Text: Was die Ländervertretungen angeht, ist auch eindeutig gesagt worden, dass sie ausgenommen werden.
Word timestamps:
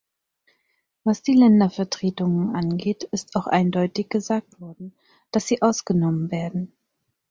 Was 1.03 1.21
die 1.21 1.35
Ländervertretungen 1.35 2.55
angeht, 2.55 3.03
ist 3.11 3.35
auch 3.35 3.45
eindeutig 3.45 4.09
gesagt 4.09 4.59
worden, 4.59 4.95
dass 5.29 5.45
sie 5.47 5.61
ausgenommen 5.61 6.31
werden. 6.31 6.73